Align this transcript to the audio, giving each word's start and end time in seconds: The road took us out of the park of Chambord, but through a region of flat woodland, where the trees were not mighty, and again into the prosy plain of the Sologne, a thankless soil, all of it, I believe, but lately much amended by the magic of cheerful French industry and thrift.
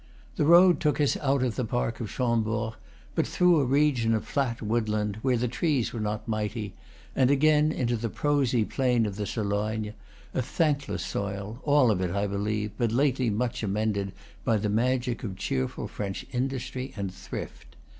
The 0.35 0.45
road 0.47 0.79
took 0.79 0.99
us 0.99 1.15
out 1.17 1.43
of 1.43 1.55
the 1.55 1.63
park 1.63 1.99
of 1.99 2.09
Chambord, 2.09 2.73
but 3.13 3.27
through 3.27 3.59
a 3.59 3.65
region 3.65 4.15
of 4.15 4.25
flat 4.25 4.59
woodland, 4.59 5.19
where 5.21 5.37
the 5.37 5.47
trees 5.47 5.93
were 5.93 5.99
not 5.99 6.27
mighty, 6.27 6.73
and 7.15 7.29
again 7.29 7.71
into 7.71 7.95
the 7.95 8.09
prosy 8.09 8.65
plain 8.65 9.05
of 9.05 9.15
the 9.15 9.27
Sologne, 9.27 9.93
a 10.33 10.41
thankless 10.41 11.05
soil, 11.05 11.59
all 11.61 11.91
of 11.91 12.01
it, 12.01 12.09
I 12.15 12.25
believe, 12.25 12.71
but 12.79 12.91
lately 12.91 13.29
much 13.29 13.61
amended 13.61 14.11
by 14.43 14.57
the 14.57 14.69
magic 14.69 15.23
of 15.23 15.35
cheerful 15.37 15.87
French 15.87 16.25
industry 16.31 16.93
and 16.97 17.13
thrift. 17.13 17.75